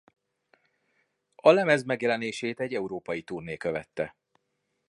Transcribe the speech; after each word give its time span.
A 1.35 1.51
lemez 1.51 1.83
megjelenését 1.83 2.59
egy 2.59 2.73
európai 2.73 3.21
turné 3.23 3.57
követte. 3.57 4.15